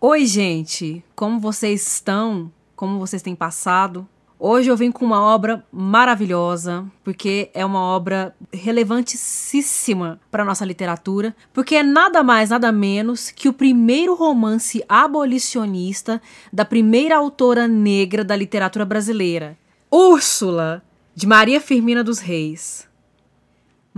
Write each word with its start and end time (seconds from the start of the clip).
Oi, 0.00 0.26
gente! 0.26 1.04
Como 1.14 1.38
vocês 1.38 1.86
estão? 1.86 2.50
Como 2.74 2.98
vocês 2.98 3.20
têm 3.20 3.34
passado? 3.34 4.08
Hoje 4.40 4.70
eu 4.70 4.76
vim 4.76 4.92
com 4.92 5.04
uma 5.04 5.20
obra 5.20 5.64
maravilhosa, 5.72 6.86
porque 7.04 7.50
é 7.52 7.64
uma 7.64 7.80
obra 7.80 8.34
relevantíssima 8.52 10.20
para 10.30 10.44
nossa 10.44 10.64
literatura, 10.64 11.34
porque 11.52 11.74
é 11.74 11.82
nada 11.82 12.22
mais, 12.22 12.50
nada 12.50 12.72
menos 12.72 13.30
que 13.30 13.48
o 13.48 13.52
primeiro 13.52 14.14
romance 14.14 14.84
abolicionista 14.88 16.22
da 16.52 16.64
primeira 16.64 17.16
autora 17.16 17.66
negra 17.66 18.24
da 18.24 18.34
literatura 18.34 18.84
brasileira, 18.84 19.58
Úrsula, 19.90 20.82
de 21.18 21.26
Maria 21.26 21.60
Firmina 21.60 22.04
dos 22.04 22.20
Reis. 22.20 22.87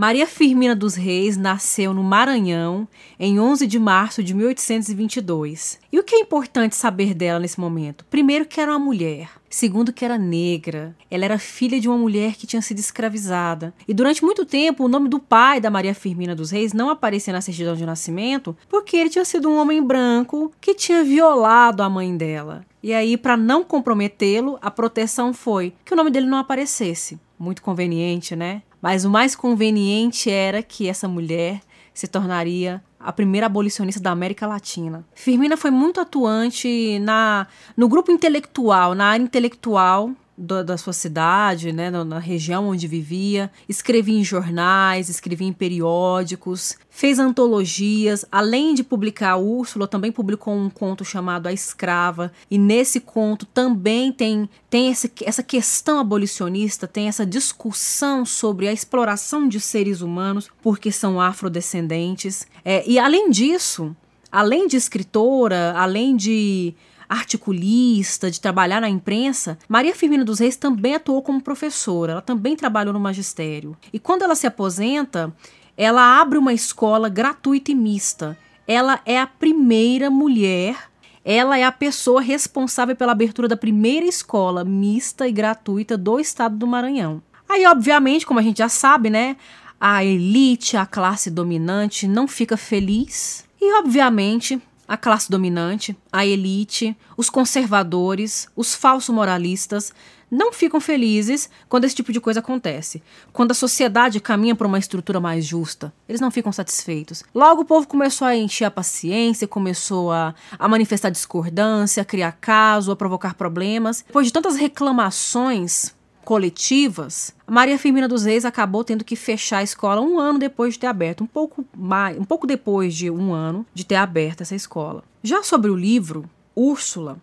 Maria 0.01 0.27
Firmina 0.27 0.75
dos 0.75 0.95
Reis 0.95 1.37
nasceu 1.37 1.93
no 1.93 2.03
Maranhão 2.03 2.89
em 3.19 3.39
11 3.39 3.67
de 3.67 3.79
março 3.79 4.23
de 4.23 4.33
1822. 4.33 5.79
E 5.93 5.99
o 5.99 6.03
que 6.03 6.15
é 6.15 6.21
importante 6.21 6.75
saber 6.75 7.13
dela 7.13 7.39
nesse 7.39 7.61
momento? 7.61 8.07
Primeiro, 8.09 8.47
que 8.47 8.63
era 8.63 8.73
uma 8.73 8.79
mulher. 8.79 9.29
Segundo, 9.51 9.93
que 9.93 10.03
era 10.03 10.17
negra. 10.17 10.97
Ela 11.11 11.27
era 11.27 11.39
filha 11.39 11.79
de 11.79 11.87
uma 11.87 11.99
mulher 11.99 12.37
que 12.37 12.47
tinha 12.47 12.63
sido 12.63 12.79
escravizada. 12.79 13.75
E 13.87 13.93
durante 13.93 14.25
muito 14.25 14.47
tempo, 14.47 14.87
o 14.87 14.89
nome 14.89 15.07
do 15.07 15.21
pai 15.21 15.61
da 15.61 15.69
Maria 15.69 15.95
Firmina 15.95 16.35
dos 16.35 16.51
Reis 16.51 16.73
não 16.73 16.89
aparecia 16.89 17.35
na 17.35 17.43
certidão 17.43 17.77
de 17.77 17.85
nascimento 17.85 18.57
porque 18.71 18.97
ele 18.97 19.11
tinha 19.11 19.27
sido 19.27 19.51
um 19.51 19.59
homem 19.59 19.83
branco 19.83 20.51
que 20.63 20.73
tinha 20.73 21.05
violado 21.05 21.83
a 21.83 21.91
mãe 21.91 22.17
dela. 22.17 22.65
E 22.83 22.95
aí, 22.95 23.19
para 23.19 23.37
não 23.37 23.63
comprometê-lo, 23.63 24.59
a 24.63 24.71
proteção 24.71 25.35
foi 25.35 25.75
que 25.85 25.93
o 25.93 25.97
nome 25.97 26.11
dele 26.11 26.25
não 26.25 26.39
aparecesse. 26.39 27.21
Muito 27.39 27.61
conveniente, 27.61 28.35
né? 28.35 28.63
Mas 28.81 29.05
o 29.05 29.11
mais 29.11 29.35
conveniente 29.37 30.31
era 30.31 30.63
que 30.63 30.89
essa 30.89 31.07
mulher 31.07 31.61
se 31.93 32.07
tornaria 32.07 32.83
a 32.99 33.13
primeira 33.13 33.47
abolicionista 33.47 34.01
da 34.01 34.11
América 34.11 34.47
Latina. 34.47 35.05
Firmina 35.15 35.57
foi 35.57 35.71
muito 35.71 36.01
atuante 36.01 36.99
na, 37.01 37.47
no 37.77 37.89
grupo 37.89 38.13
intelectual, 38.13 38.95
na 38.95 39.07
área 39.07 39.23
intelectual 39.23 40.11
da, 40.41 40.63
da 40.63 40.79
sua 40.79 40.95
cidade, 40.95 41.71
né, 41.71 41.91
na, 41.91 42.03
na, 42.03 42.19
região 42.19 42.69
onde 42.69 42.87
vivia, 42.87 43.51
escrevia 43.69 44.19
em 44.19 44.25
jornais, 44.25 45.11
escrevia 45.11 45.47
em 45.47 45.53
periódicos, 45.53 46.79
fez 46.89 47.19
antologias, 47.19 48.25
além 48.33 48.75
de 48.75 48.83
publicar 48.83 49.37
Úrsula, 49.37 49.87
também 49.87 50.11
publicou 50.11 50.55
um 50.55 50.71
conto 50.71 51.05
chamado 51.05 51.47
A 51.47 51.53
Escrava, 51.53 52.33
e 52.51 52.57
nesse 52.57 53.01
conto 53.01 53.45
também 53.45 54.11
tem, 54.11 54.49
tem 54.71 54.91
esse, 54.91 55.13
essa 55.23 55.43
questão 55.43 56.01
abolicionista, 56.01 56.89
tem 56.89 57.07
essa 57.07 57.27
discussão 57.27 58.25
sobre 58.25 58.67
a 58.67 58.73
exploração 58.73 59.47
de 59.47 59.61
seres 59.61 60.01
humanos 60.01 60.49
porque 60.63 60.91
são 60.91 61.21
afrodescendentes. 61.21 62.47
É, 62.65 62.83
e 62.89 62.99
além 62.99 63.31
disso, 63.31 63.95
além 64.33 64.67
de 64.67 64.77
escritora, 64.77 65.75
além 65.77 66.17
de 66.17 66.75
articulista, 67.11 68.31
de 68.31 68.41
trabalhar 68.41 68.81
na 68.81 68.89
imprensa, 68.89 69.59
Maria 69.69 69.95
Firmina 69.95 70.25
dos 70.25 70.39
Reis 70.39 70.57
também 70.57 70.95
atuou 70.95 71.21
como 71.23 71.43
professora, 71.43 72.13
ela 72.13 72.23
também 72.23 72.55
trabalhou 72.55 72.95
no 72.95 73.01
magistério. 73.01 73.77
E 73.93 73.99
quando 73.99 74.23
ela 74.23 74.37
se 74.37 74.47
aposenta, 74.47 75.35
ela 75.77 76.21
abre 76.21 76.39
uma 76.39 76.55
escola 76.55 77.09
gratuita 77.09 77.73
e 77.73 77.75
mista. 77.75 78.39
Ela 78.67 79.01
é 79.05 79.19
a 79.19 79.27
primeira 79.27 80.09
mulher 80.09 80.91
ela 81.25 81.59
é 81.59 81.65
a 81.65 81.73
pessoa 81.73 82.23
responsável 82.23 82.97
pela 82.97 83.13
abertura 83.13 83.47
da 83.47 83.57
primeira 83.57 84.07
escola 84.07 84.65
mista 84.65 85.29
e 85.29 85.33
gratuita 85.33 85.97
do 85.97 86.19
estado 86.19 86.57
do 86.57 86.67
Maranhão. 86.67 87.23
Aí, 87.49 87.67
obviamente, 87.67 88.25
como 88.25 88.41
a 88.41 88.43
gente 88.43 88.59
já 88.59 88.69
sabe, 88.69 89.11
né, 89.11 89.37
a 89.79 90.05
elite, 90.05 90.77
a 90.77 90.87
classe 90.87 91.31
dominante 91.31 92.07
não 92.09 92.27
fica 92.27 92.57
feliz. 92.57 93.45
E, 93.61 93.75
obviamente, 93.79 94.61
a 94.91 94.97
classe 94.97 95.31
dominante, 95.31 95.97
a 96.11 96.27
elite, 96.27 96.97
os 97.17 97.31
conservadores, 97.31 98.49
os 98.57 98.75
falsos 98.75 99.15
moralistas 99.15 99.93
não 100.29 100.53
ficam 100.53 100.81
felizes 100.81 101.49
quando 101.69 101.85
esse 101.85 101.95
tipo 101.95 102.13
de 102.13 102.21
coisa 102.21 102.41
acontece. 102.41 103.01
Quando 103.33 103.53
a 103.53 103.55
sociedade 103.55 104.19
caminha 104.19 104.57
para 104.57 104.67
uma 104.67 104.81
estrutura 104.81 105.21
mais 105.21 105.45
justa, 105.45 105.93
eles 106.09 106.21
não 106.21 106.29
ficam 106.29 106.51
satisfeitos. 106.51 107.23
Logo 107.33 107.63
o 107.63 107.65
povo 107.65 107.87
começou 107.87 108.27
a 108.27 108.35
encher 108.35 108.65
a 108.65 108.71
paciência, 108.71 109.47
começou 109.47 110.11
a, 110.11 110.35
a 110.59 110.67
manifestar 110.67 111.09
discordância, 111.09 112.03
a 112.03 112.05
criar 112.05 112.33
caso, 112.33 112.91
a 112.91 112.97
provocar 112.97 113.35
problemas. 113.35 114.03
Depois 114.05 114.27
de 114.27 114.33
tantas 114.33 114.57
reclamações 114.57 115.95
coletivas, 116.25 117.35
Maria 117.47 117.79
Firmina 117.79 118.09
dos 118.09 118.25
Reis 118.25 118.45
acabou 118.45 118.85
tendo 118.85 119.05
que 119.05 119.17
fechar 119.17 119.59
a 119.59 119.63
escola 119.63 120.01
um 120.01 120.19
ano 120.19 120.39
depois 120.39 120.75
de 120.75 120.81
ter 120.81 120.87
aberto, 120.87 121.25
um 121.25 121.27
pouco 121.27 121.65
mais, 121.77 122.19
um 122.19 122.25
pouco 122.25 122.47
depois 122.47 122.95
de 122.95 123.11
um 123.11 123.33
ano 123.33 123.67
de 123.75 123.85
ter 123.85 123.97
aberto 123.97 124.43
essa 124.43 124.55
escola. 124.55 125.03
Já 125.23 125.43
sobre 125.43 125.71
o 125.71 125.77
livro 125.77 126.29
Úrsula, 126.55 127.19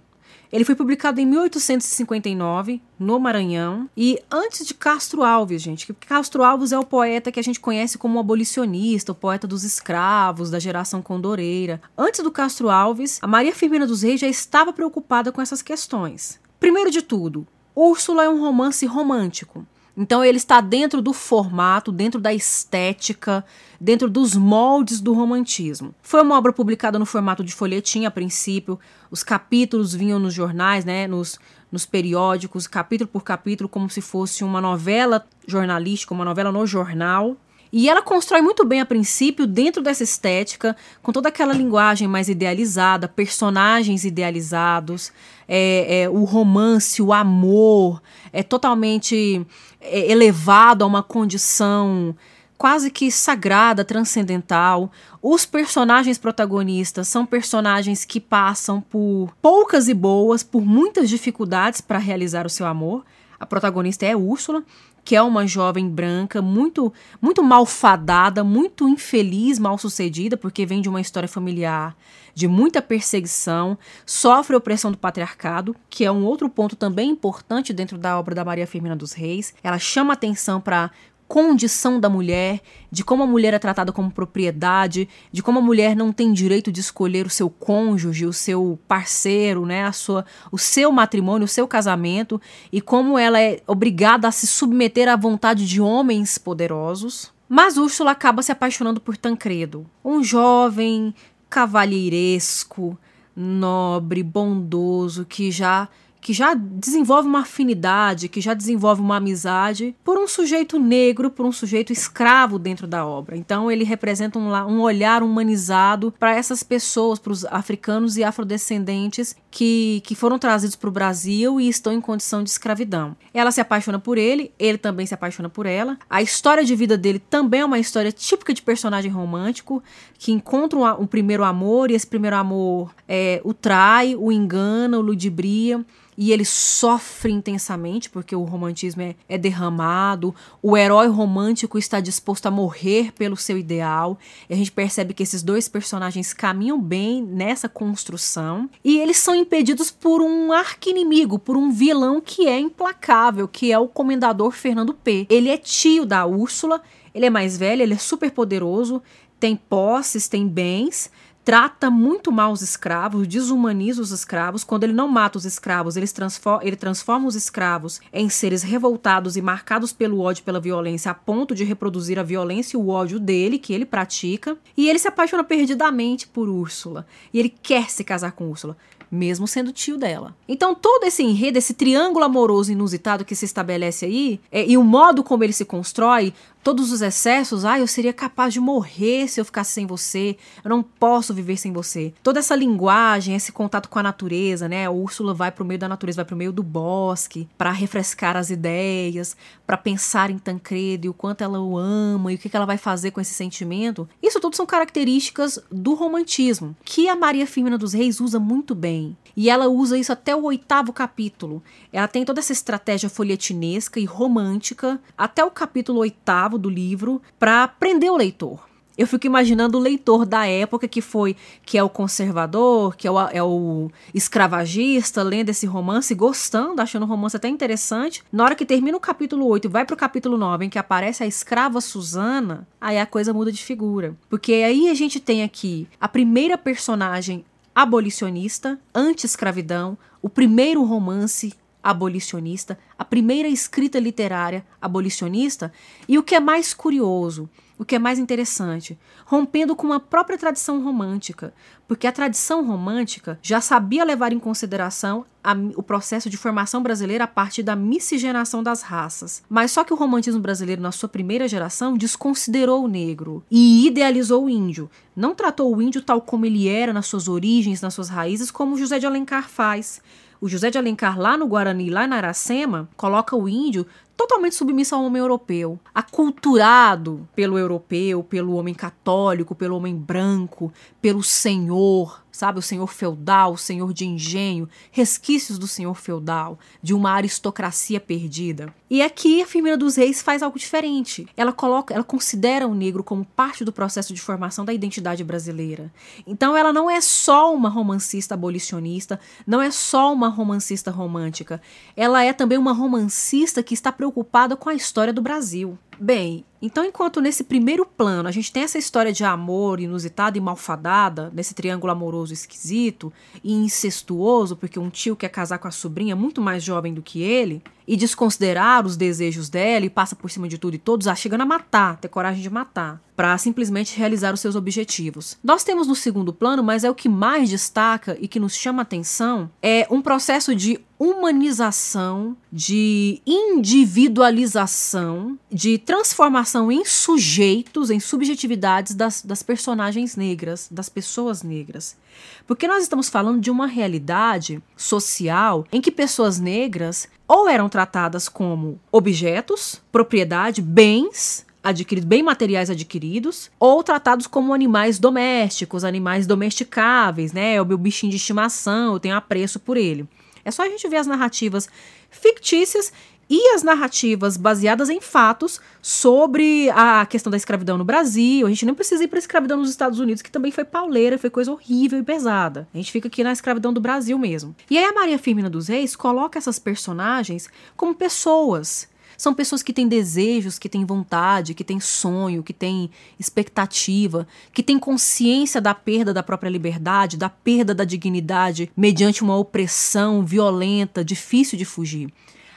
ele 0.52 0.64
foi 0.64 0.76
publicado 0.76 1.20
em 1.20 1.26
1859 1.26 2.82
no 2.98 3.20
Maranhão 3.20 3.90
e 3.98 4.18
antes 4.32 4.66
de 4.66 4.74
Castro 4.74 5.24
Alves, 5.24 5.62
gente. 5.62 5.94
Castro 5.94 6.44
Alves 6.44 6.72
é 6.72 6.80
o 6.80 6.86
poeta 6.86 7.32
que 7.32 7.40
a 7.40 7.44
gente 7.44 7.60
conhece 7.60 7.98
como 7.98 8.20
abolicionista, 8.20 9.12
o 9.12 9.16
poeta 9.16 9.46
dos 9.46 9.64
escravos, 9.64 10.50
da 10.50 10.60
geração 10.60 11.02
condoreira. 11.02 11.82
Antes 11.98 12.24
do 12.24 12.32
Castro 12.32 12.70
Alves, 12.70 13.20
a 13.22 13.28
Maria 13.28 13.54
Firmina 13.54 13.86
dos 13.86 14.04
Reis 14.04 14.22
já 14.22 14.28
estava 14.28 14.72
preocupada 14.72 15.32
com 15.32 15.42
essas 15.42 15.62
questões. 15.62 16.40
Primeiro 16.60 16.90
de 16.90 17.02
tudo, 17.02 17.46
Úrsula 17.80 18.24
é 18.24 18.30
um 18.30 18.42
romance 18.42 18.84
romântico. 18.88 19.64
Então 19.96 20.26
ele 20.26 20.38
está 20.38 20.60
dentro 20.62 21.00
do 21.00 21.14
formato, 21.14 21.92
dentro 21.92 22.20
da 22.20 22.34
estética, 22.34 23.46
dentro 23.80 24.10
dos 24.10 24.36
moldes 24.36 25.00
do 25.00 25.14
romantismo. 25.14 25.94
Foi 26.02 26.24
uma 26.24 26.36
obra 26.36 26.52
publicada 26.52 26.98
no 26.98 27.06
formato 27.06 27.44
de 27.44 27.54
folhetim 27.54 28.06
a 28.06 28.12
princípio. 28.12 28.80
Os 29.12 29.22
capítulos 29.22 29.94
vinham 29.94 30.18
nos 30.18 30.34
jornais, 30.34 30.86
né, 30.86 31.06
nos, 31.06 31.40
nos 31.72 31.86
periódicos, 31.86 32.66
capítulo 32.66 33.08
por 33.08 33.24
capítulo, 33.24 33.70
como 33.70 33.92
se 33.92 34.02
fosse 34.02 34.44
uma 34.44 34.60
novela 34.60 35.24
jornalística, 35.48 36.16
uma 36.16 36.26
novela 36.26 36.52
no 36.52 36.66
jornal. 36.66 37.38
E 37.72 37.90
ela 37.90 38.02
constrói 38.02 38.42
muito 38.42 38.66
bem 38.66 38.80
a 38.80 38.86
princípio 38.86 39.46
dentro 39.46 39.82
dessa 39.82 40.04
estética, 40.04 40.76
com 41.02 41.12
toda 41.12 41.30
aquela 41.30 41.54
linguagem 41.54 42.08
mais 42.08 42.30
idealizada, 42.30 43.08
personagens 43.08 44.06
idealizados, 44.06 45.12
é, 45.48 46.02
é, 46.02 46.10
o 46.10 46.24
romance, 46.24 47.02
o 47.02 47.14
amor 47.14 48.02
é 48.34 48.44
totalmente 48.44 49.46
é, 49.80 50.12
elevado 50.12 50.84
a 50.84 50.88
uma 50.88 51.04
condição 51.04 52.16
quase 52.58 52.90
que 52.90 53.12
sagrada, 53.12 53.86
transcendental. 53.86 54.92
Os 55.22 55.46
personagens 55.46 56.18
protagonistas 56.18 57.08
são 57.08 57.26
personagens 57.26 58.04
que 58.04 58.20
passam 58.20 58.82
por 58.82 59.34
poucas 59.42 59.88
e 59.88 59.94
boas, 59.94 60.44
por 60.44 60.66
muitas 60.66 61.08
dificuldades 61.08 61.82
para 61.82 62.00
realizar 62.00 62.46
o 62.46 62.50
seu 62.50 62.66
amor. 62.66 63.06
A 63.40 63.46
protagonista 63.46 64.06
é 64.06 64.16
Úrsula, 64.16 64.64
que 65.08 65.16
é 65.16 65.22
uma 65.22 65.48
jovem 65.48 65.88
branca 65.88 66.42
muito 66.42 66.92
muito 67.22 67.42
malfadada, 67.42 68.44
muito 68.44 68.90
infeliz, 68.90 69.58
mal 69.58 69.78
sucedida, 69.78 70.36
porque 70.36 70.66
vem 70.66 70.82
de 70.82 70.90
uma 70.90 71.00
história 71.00 71.30
familiar 71.30 71.96
de 72.36 72.46
muita 72.46 72.82
perseguição, 72.82 73.78
sofre 74.06 74.54
opressão 74.54 74.92
do 74.92 74.98
patriarcado, 74.98 75.74
que 75.90 76.04
é 76.04 76.12
um 76.12 76.26
outro 76.26 76.50
ponto 76.50 76.76
também 76.76 77.10
importante 77.10 77.72
dentro 77.72 77.98
da 77.98 78.20
obra 78.20 78.36
da 78.36 78.44
Maria 78.44 78.68
Firmina 78.68 78.98
dos 78.98 79.14
Reis. 79.14 79.54
Ela 79.64 79.80
chama 79.80 80.12
atenção 80.12 80.60
para 80.60 80.92
condição 81.28 82.00
da 82.00 82.10
mulher, 82.10 82.62
de 82.92 83.04
como 83.04 83.24
a 83.24 83.28
mulher 83.28 83.54
é 83.54 83.60
tratada 83.60 83.92
como 83.92 84.10
propriedade, 84.10 85.10
de 85.32 85.44
como 85.44 85.60
a 85.60 85.62
mulher 85.62 85.96
não 85.96 86.12
tem 86.12 86.32
direito 86.32 86.72
de 86.72 86.80
escolher 86.80 87.26
o 87.26 87.30
seu 87.30 87.50
cônjuge, 87.50 88.26
o 88.26 88.34
seu 88.34 88.80
parceiro, 88.88 89.66
né, 89.66 89.86
a 89.86 89.92
sua, 89.92 90.26
o 90.52 90.58
seu 90.58 90.92
matrimônio, 90.92 91.46
o 91.46 91.50
seu 91.50 91.68
casamento, 91.68 92.42
e 92.72 92.80
como 92.80 93.20
ela 93.20 93.40
é 93.40 93.60
obrigada 93.68 94.28
a 94.28 94.32
se 94.32 94.48
submeter 94.48 95.10
à 95.10 95.16
vontade 95.16 95.68
de 95.68 95.82
homens 95.82 96.38
poderosos. 96.38 97.32
Mas 97.50 97.78
Úrsula 97.78 98.12
acaba 98.12 98.42
se 98.42 98.52
apaixonando 98.52 99.00
por 99.00 99.16
Tancredo, 99.16 99.86
um 100.04 100.24
jovem 100.24 101.14
cavalheiresco, 101.50 102.98
nobre, 103.36 104.24
bondoso, 104.24 105.26
que 105.26 105.52
já 105.52 105.88
que 106.28 106.34
já 106.34 106.54
desenvolve 106.54 107.26
uma 107.26 107.40
afinidade, 107.40 108.28
que 108.28 108.42
já 108.42 108.54
desenvolve 108.54 109.00
uma 109.00 109.16
amizade 109.16 109.96
por 110.04 110.18
um 110.18 110.28
sujeito 110.28 110.78
negro, 110.78 111.32
por 111.32 111.46
um 111.46 111.54
sujeito 111.54 111.94
escravo 111.94 112.60
dentro 112.60 112.86
da 112.86 113.06
obra. 113.06 113.38
Então 113.38 113.72
ele 113.72 113.86
representa 113.86 114.38
um, 114.38 114.52
um 114.54 114.82
olhar 114.82 115.24
humanizado 115.24 116.14
para 116.20 116.36
essas 116.36 116.64
pessoas, 116.64 117.18
para 117.18 117.32
os 117.32 117.46
africanos 117.46 118.18
e 118.18 118.26
afrodescendentes 118.26 119.38
que, 119.50 120.02
que 120.04 120.16
foram 120.16 120.38
trazidos 120.38 120.76
para 120.76 120.90
o 120.90 120.92
Brasil 120.92 121.62
e 121.62 121.70
estão 121.70 121.94
em 121.94 122.02
condição 122.02 122.44
de 122.44 122.50
escravidão. 122.50 123.16
Ela 123.34 123.50
se 123.50 123.62
apaixona 123.62 123.98
por 123.98 124.18
ele, 124.18 124.52
ele 124.60 124.78
também 124.78 125.06
se 125.06 125.14
apaixona 125.14 125.48
por 125.48 125.66
ela. 125.66 125.98
A 126.10 126.22
história 126.22 126.66
de 126.66 126.76
vida 126.76 126.98
dele 126.98 127.20
também 127.20 127.62
é 127.62 127.66
uma 127.66 127.80
história 127.80 128.12
típica 128.12 128.54
de 128.54 128.62
personagem 128.62 129.10
romântico 129.10 129.82
que 130.20 130.34
encontra 130.34 130.78
um, 130.78 131.04
um 131.04 131.08
primeiro 131.08 131.46
amor 131.46 131.90
e 131.90 131.94
esse 131.94 132.06
primeiro 132.06 132.36
amor 132.36 132.94
é, 133.08 133.40
o 133.46 133.54
trai, 133.54 134.14
o 134.14 134.30
engana, 134.30 135.00
o 135.00 135.02
ludibria 135.02 135.86
e 136.18 136.32
ele 136.32 136.44
sofre 136.44 137.32
intensamente 137.32 138.10
porque 138.10 138.36
o 138.36 138.44
romantismo 138.44 139.02
é, 139.04 139.16
é 139.30 139.38
derramado, 139.38 140.34
o 140.62 140.76
herói 140.76 141.08
romântico 141.08 141.78
está 141.78 142.00
disposto 142.00 142.48
a 142.48 142.52
morrer 142.52 143.12
pelo 143.14 143.38
seu 143.38 143.58
ideal, 143.58 144.18
e 144.50 144.54
a 144.54 144.58
gente 144.58 144.72
percebe 144.72 145.14
que 145.14 145.24
esses 145.24 145.44
dois 145.44 145.70
personagens 145.70 146.34
caminham 146.34 146.82
bem 146.82 147.22
nessa 147.22 147.70
construção, 147.70 148.70
e 148.84 148.98
eles 148.98 149.18
são 149.18 149.36
impedidos 149.36 149.92
por 149.92 150.22
um 150.22 150.52
arqui-inimigo, 150.52 151.38
por 151.38 151.56
um 151.56 151.72
vilão 151.72 152.20
que 152.20 152.48
é 152.48 152.60
implacável, 152.60 153.48
que 153.48 153.72
é 153.72 153.78
o 153.78 153.88
comendador 153.88 154.52
Fernando 154.52 154.94
P. 154.94 155.28
Ele 155.30 155.50
é 155.50 155.58
tio 155.58 156.06
da 156.06 156.26
Úrsula, 156.26 156.82
ele 157.14 157.26
é 157.26 157.30
mais 157.30 157.58
velho, 157.58 157.82
ele 157.82 157.94
é 157.94 157.98
super 157.98 158.32
poderoso, 158.32 159.02
tem 159.40 159.56
posses, 159.56 160.28
tem 160.28 160.48
bens, 160.48 161.12
trata 161.48 161.90
muito 161.90 162.30
mal 162.30 162.52
os 162.52 162.62
escravos, 162.62 163.26
desumaniza 163.26 164.02
os 164.02 164.12
escravos. 164.12 164.66
Quando 164.66 164.84
ele 164.84 164.92
não 164.92 165.08
mata 165.08 165.38
os 165.38 165.46
escravos, 165.46 165.96
ele 165.96 166.06
transforma, 166.06 166.60
ele 166.62 166.76
transforma 166.76 167.26
os 167.26 167.36
escravos 167.36 168.02
em 168.12 168.28
seres 168.28 168.64
revoltados 168.64 169.38
e 169.38 169.42
marcados 169.42 169.94
pelo 169.94 170.20
ódio 170.20 170.44
pela 170.44 170.60
violência, 170.60 171.10
a 171.10 171.14
ponto 171.14 171.56
de 171.56 171.64
reproduzir 171.64 172.20
a 172.20 172.24
violência 172.24 172.76
e 172.76 172.78
o 172.78 172.90
ódio 172.90 173.18
dele, 173.18 173.58
que 173.58 173.72
ele 173.72 173.86
pratica. 173.86 174.58
E 174.76 174.90
ele 174.90 175.00
se 175.00 175.08
apaixona 175.08 175.42
perdidamente 175.42 176.28
por 176.28 176.50
Úrsula. 176.50 177.08
E 177.34 177.40
ele 177.40 177.48
quer 177.48 177.90
se 177.90 178.04
casar 178.04 178.34
com 178.34 178.50
Úrsula 178.50 178.76
mesmo 179.10 179.48
sendo 179.48 179.72
tio 179.72 179.98
dela. 179.98 180.36
Então 180.48 180.76
todo 180.76 181.06
esse 181.06 181.24
enredo, 181.24 181.58
esse 181.58 181.74
triângulo 181.74 182.26
amoroso 182.26 182.72
inusitado 182.72 183.26
que 183.26 183.36
se 183.36 183.46
estabelece 183.46 184.06
aí, 184.06 184.40
é, 184.52 184.66
e 184.66 184.78
o 184.78 184.84
modo 184.84 185.24
como 185.24 185.44
ele 185.44 185.54
se 185.54 185.66
constrói, 185.66 186.34
todos 186.64 186.92
os 186.92 187.02
excessos, 187.02 187.66
ah, 187.66 187.80
eu 187.80 187.88
seria 187.88 188.14
capaz 188.14 188.54
de 188.54 188.60
morrer 188.60 189.28
se 189.28 189.40
eu 189.40 189.46
ficasse 189.46 189.72
sem 189.72 189.86
você, 189.86 190.38
eu 190.64 190.70
não 190.70 190.84
posso 190.84 191.34
viver 191.34 191.58
sem 191.58 191.72
você. 191.72 192.14
Toda 192.22 192.40
essa 192.40 192.56
linguagem, 192.56 193.36
esse 193.36 193.52
contato 193.52 193.90
com 193.90 194.00
a 194.00 194.04
natureza, 194.04 194.68
né? 194.68 194.86
A 194.86 194.92
Úrsula 194.92 195.34
vai 195.34 195.52
pro 195.52 195.66
meio 195.66 195.80
da 195.80 195.88
natureza, 195.88 196.18
vai 196.18 196.26
pro 196.26 196.36
meio 196.36 196.52
do 196.52 196.64
bosque, 196.64 197.48
para 197.58 197.72
refrescar 197.72 198.36
as 198.36 198.50
ideias, 198.50 199.36
para 199.66 199.78
pensar 199.78 200.30
em 200.30 200.38
Tancredo 200.38 201.06
e 201.06 201.10
o 201.10 201.14
quanto 201.14 201.44
ela 201.44 201.60
o 201.60 201.78
ama 201.78 202.32
e 202.32 202.36
o 202.36 202.38
que 202.38 202.56
ela 202.56 202.66
vai 202.66 202.78
fazer 202.78 203.12
com 203.12 203.22
esse 203.22 203.34
sentimento. 203.34 204.08
Isso 204.22 204.40
tudo 204.40 204.56
são 204.56 204.66
características 204.66 205.60
do 205.72 205.94
romantismo, 205.94 206.76
que 206.84 207.08
a 207.08 207.16
Maria 207.16 207.48
Firmina 207.48 207.78
dos 207.78 207.94
Reis 207.94 208.20
usa 208.20 208.40
muito 208.40 208.74
bem. 208.74 209.16
E 209.36 209.50
ela 209.52 209.68
usa 209.68 209.98
isso 209.98 210.12
até 210.12 210.36
o 210.36 210.44
oitavo 210.46 210.92
capítulo. 210.92 211.62
Ela 211.94 212.08
tem 212.08 212.26
toda 212.26 212.40
essa 212.40 212.52
estratégia 212.52 213.08
folhetinesca 213.08 214.00
e 214.00 214.06
romântica 214.06 215.00
até 215.16 215.46
o 215.46 215.52
capítulo 215.52 216.00
oitavo 216.00 216.47
do 216.56 216.70
livro 216.70 217.20
para 217.40 217.68
prender 217.68 218.12
o 218.12 218.16
leitor. 218.16 218.68
Eu 218.98 219.06
fico 219.06 219.28
imaginando 219.28 219.78
o 219.78 219.82
leitor 219.82 220.26
da 220.26 220.48
época 220.48 220.88
que 220.88 221.02
foi, 221.02 221.36
que 221.64 221.78
é 221.78 221.84
o 221.84 221.90
conservador, 221.90 222.96
que 222.96 223.08
é 223.08 223.12
o, 223.12 223.20
é 223.20 223.44
o 223.44 223.92
escravagista, 224.12 225.22
lendo 225.22 225.50
esse 225.50 225.68
romance, 225.68 226.16
gostando, 226.16 226.82
achando 226.82 227.04
o 227.04 227.08
romance 227.08 227.38
até 227.38 227.48
interessante. 227.48 228.24
Na 228.32 228.44
hora 228.44 228.56
que 228.56 228.66
termina 228.66 228.98
o 228.98 229.00
capítulo 229.00 229.46
8 229.46 229.66
e 229.66 229.70
vai 229.70 229.86
pro 229.86 229.96
capítulo 229.96 230.36
9, 230.36 230.66
em 230.66 230.70
que 230.70 230.80
aparece 230.80 231.24
a 231.24 231.28
escrava 231.28 231.80
Susana, 231.80 232.68
aí 232.82 232.98
a 232.98 233.06
coisa 233.06 233.32
muda 233.32 233.52
de 233.52 233.64
figura. 233.64 234.16
Porque 234.28 234.54
aí 234.54 234.90
a 234.90 234.96
gente 234.96 235.20
tem 235.20 235.44
aqui 235.44 235.88
a 236.02 236.08
primeira 236.08 236.58
personagem 236.58 237.46
abolicionista, 237.76 238.80
anti-escravidão, 238.96 239.96
o 240.24 240.30
primeiro 240.30 240.84
romance 240.84 241.54
abolicionista, 241.90 242.78
a 243.00 243.06
primeira 243.06 243.48
escrita 243.48 243.98
literária 243.98 244.66
abolicionista, 244.82 245.72
e 246.06 246.18
o 246.18 246.24
que 246.24 246.36
é 246.36 246.40
mais 246.40 246.74
curioso, 246.74 247.50
o 247.78 247.86
que 247.86 247.96
é 247.96 248.00
mais 248.00 248.18
interessante, 248.18 248.98
rompendo 249.26 249.76
com 249.76 249.94
a 249.94 250.00
própria 250.00 250.38
tradição 250.38 250.82
romântica, 250.82 251.54
porque 251.88 252.08
a 252.08 252.12
tradição 252.12 252.66
romântica 252.66 253.40
já 253.42 253.62
sabia 253.62 254.04
levar 254.04 254.34
em 254.34 254.40
consideração 254.40 255.26
a, 255.44 255.54
o 255.76 255.84
processo 255.84 256.30
de 256.30 256.38
formação 256.38 256.82
brasileira 256.82 257.26
a 257.26 257.28
partir 257.28 257.64
da 257.64 257.76
miscigenação 257.76 258.64
das 258.64 258.82
raças. 258.82 259.44
Mas 259.48 259.72
só 259.72 259.84
que 259.84 259.94
o 259.94 259.96
romantismo 259.96 260.42
brasileiro, 260.42 260.82
na 260.82 260.92
sua 260.92 261.08
primeira 261.08 261.48
geração, 261.48 261.96
desconsiderou 261.96 262.84
o 262.84 262.88
negro 262.88 263.44
e 263.50 263.88
idealizou 263.88 264.46
o 264.46 264.50
índio. 264.50 264.90
Não 265.16 265.36
tratou 265.36 265.74
o 265.74 265.82
índio 265.82 266.02
tal 266.02 266.22
como 266.22 266.46
ele 266.46 266.68
era 266.68 266.92
nas 266.92 267.06
suas 267.06 267.28
origens, 267.28 267.82
nas 267.82 267.94
suas 267.94 268.10
raízes, 268.10 268.52
como 268.52 268.78
José 268.78 269.00
de 269.00 269.06
Alencar 269.06 269.48
faz. 269.48 270.02
O 270.40 270.48
José 270.48 270.70
de 270.70 270.78
Alencar, 270.78 271.20
lá 271.20 271.36
no 271.36 271.48
Guarani, 271.48 271.90
lá 271.90 272.06
na 272.06 272.18
Aracema, 272.18 272.88
coloca 272.96 273.36
o 273.36 273.50
índio 273.50 273.88
totalmente 274.18 274.56
submisso 274.56 274.96
ao 274.96 275.04
homem 275.04 275.22
europeu, 275.22 275.80
aculturado 275.94 277.28
pelo 277.36 277.58
europeu, 277.58 278.24
pelo 278.24 278.56
homem 278.56 278.74
católico, 278.74 279.54
pelo 279.54 279.78
homem 279.78 279.96
branco, 279.96 280.74
pelo 281.00 281.22
senhor, 281.22 282.24
sabe? 282.38 282.60
O 282.60 282.62
senhor 282.62 282.88
feudal, 282.88 283.54
o 283.54 283.58
senhor 283.58 283.92
de 283.94 284.06
engenho, 284.06 284.70
resquícios 284.92 285.58
do 285.58 285.68
senhor 285.68 285.96
feudal, 285.96 286.60
de 286.82 286.94
uma 286.94 287.12
aristocracia 287.12 288.00
perdida. 288.00 288.74
E 288.90 289.02
aqui 289.02 289.42
a 289.42 289.48
Firmina 289.48 289.76
dos 289.76 289.96
Reis 289.96 290.22
faz 290.22 290.44
algo 290.44 290.60
diferente. 290.60 291.28
Ela 291.36 291.52
coloca, 291.52 291.94
ela 291.94 292.04
considera 292.04 292.68
o 292.68 292.76
negro 292.76 293.04
como 293.04 293.26
parte 293.26 293.66
do 293.66 293.74
processo 293.74 294.14
de 294.14 294.22
formação 294.22 294.64
da 294.64 294.74
identidade 294.74 295.24
brasileira. 295.24 295.92
Então 296.26 296.56
ela 296.56 296.72
não 296.72 296.90
é 296.90 297.02
só 297.02 297.54
uma 297.54 297.70
romancista 297.70 298.36
abolicionista, 298.36 299.20
não 299.46 299.62
é 299.62 299.72
só 299.72 300.14
uma 300.14 300.30
romancista 300.30 300.92
romântica. 300.92 301.60
Ela 301.96 302.24
é 302.24 302.32
também 302.32 302.58
uma 302.58 302.72
romancista 302.72 303.64
que 303.64 303.74
está 303.74 303.92
preocupada 303.92 304.56
com 304.56 304.70
a 304.70 304.76
história 304.76 305.12
do 305.12 305.22
Brasil. 305.22 305.78
Bem, 306.00 306.46
então 306.62 306.84
enquanto 306.84 307.22
nesse 307.22 307.44
primeiro 307.44 307.86
plano 307.86 308.28
a 308.28 308.32
gente 308.32 308.52
tem 308.52 308.64
essa 308.64 308.78
história 308.78 309.14
de 309.14 309.24
amor 309.24 309.80
inusitada 309.80 310.38
e 310.38 310.42
malfadada, 310.42 311.32
nesse 311.34 311.54
triângulo 311.54 311.92
amoroso 311.92 312.34
esquisito 312.34 313.14
e 313.44 313.54
incestuoso, 313.54 314.56
porque 314.56 314.80
um 314.80 314.90
tio 314.90 315.16
quer 315.16 315.30
casar 315.30 315.60
com 315.60 315.68
a 315.68 315.72
sobrinha 315.72 316.16
muito 316.16 316.42
mais 316.42 316.64
jovem 316.64 316.94
do 316.94 317.02
que 317.02 317.22
ele, 317.22 317.62
e 317.88 317.96
desconsiderar 317.96 318.86
os 318.86 318.98
desejos 318.98 319.50
dela 319.50 319.86
e 319.86 319.90
passa 319.90 320.16
por 320.16 320.30
cima 320.30 320.48
de 320.48 320.58
tudo 320.58 320.76
e 320.76 320.80
todos, 320.80 321.08
ah, 321.08 321.16
chegando 321.16 321.42
a 321.42 321.46
matar, 321.46 321.98
ter 321.98 322.10
coragem 322.10 322.42
de 322.42 322.50
matar, 322.50 323.02
para 323.18 323.38
simplesmente 323.40 323.98
realizar 323.98 324.32
os 324.32 324.40
seus 324.40 324.56
objetivos. 324.56 325.40
Nós 325.44 325.64
temos 325.64 325.88
no 325.88 325.96
segundo 325.96 326.32
plano, 326.32 326.64
mas 326.64 326.84
é 326.84 326.90
o 326.90 326.94
que 326.94 327.10
mais 327.10 327.50
destaca 327.50 328.16
e 328.22 328.28
que 328.28 328.40
nos 328.40 328.56
chama 328.56 328.84
atenção, 328.84 329.50
é 329.60 329.88
um 329.90 330.04
processo 330.04 330.54
de 330.54 330.80
humanização, 331.00 332.38
de 332.52 333.20
individualização, 333.26 335.40
de 335.52 335.80
transformação 335.80 336.72
em 336.72 336.86
sujeitos, 336.86 337.90
em 337.90 338.00
subjetividades 338.00 338.94
das, 338.94 339.24
das 339.24 339.42
personagens 339.42 340.16
negras, 340.16 340.68
das 340.70 340.88
pessoas 340.88 341.42
negras. 341.42 341.98
Porque 342.46 342.68
nós 342.68 342.84
estamos 342.84 343.10
falando 343.10 343.42
de 343.42 343.50
uma 343.50 343.66
realidade 343.66 344.62
social 344.76 345.66
em 345.72 345.82
que 345.82 345.90
pessoas 345.92 346.40
negras 346.40 347.08
ou 347.28 347.50
eram 347.50 347.68
tratadas 347.68 348.30
como 348.30 348.80
objetos, 348.92 349.82
propriedade, 349.92 350.62
bens, 350.62 351.47
adquiridos, 351.70 352.08
bem 352.08 352.24
materiais 352.24 352.70
adquiridos, 352.70 353.50
ou 353.60 353.84
tratados 353.84 354.28
como 354.28 354.54
animais 354.54 355.00
domésticos, 355.00 355.84
animais 355.84 356.26
domesticáveis, 356.26 357.34
né? 357.34 357.56
É 357.56 357.62
o 357.62 357.66
meu 357.66 357.78
bichinho 357.78 358.10
de 358.10 358.18
estimação, 358.18 358.94
eu 358.94 359.00
tenho 359.00 359.16
apreço 359.16 359.60
por 359.60 359.78
ele. 359.78 360.08
É 360.44 360.52
só 360.52 360.64
a 360.64 360.70
gente 360.70 360.88
ver 360.88 360.98
as 360.98 361.08
narrativas 361.08 361.68
fictícias 362.10 362.92
e 363.30 363.54
as 363.54 363.62
narrativas 363.62 364.38
baseadas 364.38 364.90
em 364.90 365.02
fatos 365.02 365.60
sobre 365.82 366.70
a 366.70 367.06
questão 367.06 367.30
da 367.30 367.38
escravidão 367.38 367.78
no 367.78 367.84
Brasil. 367.84 368.46
A 368.46 368.50
gente 368.50 368.66
não 368.66 368.74
precisa 368.74 369.04
ir 369.04 369.08
para 369.08 369.18
a 369.18 369.20
escravidão 369.20 369.58
nos 369.58 369.70
Estados 369.70 370.00
Unidos, 370.00 370.22
que 370.22 370.32
também 370.32 370.52
foi 370.52 370.64
pauleira, 370.64 371.18
foi 371.18 371.30
coisa 371.30 371.52
horrível 371.52 372.00
e 372.00 372.04
pesada. 372.04 372.68
A 372.74 372.78
gente 372.78 372.92
fica 372.92 373.08
aqui 373.08 373.24
na 373.24 373.32
escravidão 373.34 373.74
do 373.74 373.82
Brasil 373.82 374.18
mesmo. 374.18 374.56
E 374.70 374.78
aí 374.78 374.86
a 374.86 374.94
Maria 374.94 375.20
Firmina 375.20 375.50
dos 375.50 375.68
Reis 375.68 375.96
coloca 375.96 376.40
essas 376.40 376.58
personagens 376.58 377.50
como 377.76 377.94
pessoas 377.94 378.88
são 379.18 379.34
pessoas 379.34 379.64
que 379.64 379.74
têm 379.74 379.88
desejos, 379.88 380.60
que 380.60 380.70
têm 380.70 380.86
vontade, 380.86 381.56
que 381.56 381.64
têm 381.64 381.80
sonho, 381.80 382.44
que 382.44 382.54
têm 382.54 382.92
expectativa, 383.20 384.28
que 384.54 384.62
têm 384.62 384.78
consciência 384.78 385.60
da 385.60 385.74
perda 385.74 386.14
da 386.14 386.22
própria 386.22 386.50
liberdade, 386.50 387.18
da 387.18 387.30
perda 387.30 387.74
da 387.74 387.84
dignidade 387.84 388.72
mediante 388.78 389.24
uma 389.24 389.36
opressão 389.36 390.24
violenta, 390.24 391.04
difícil 391.04 391.58
de 391.58 391.66
fugir. 391.66 392.14